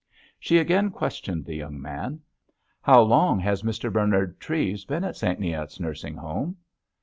She 0.39 0.57
again 0.57 0.89
questioned 0.89 1.45
the 1.45 1.53
young 1.53 1.79
man. 1.79 2.21
"How 2.81 3.03
long 3.03 3.39
has 3.41 3.61
Mr. 3.61 3.93
Bernard 3.93 4.39
Treves 4.39 4.83
been 4.83 5.03
at 5.03 5.15
St. 5.15 5.39
Neot's 5.39 5.79
Nursing 5.79 6.15
Home?" 6.15 6.57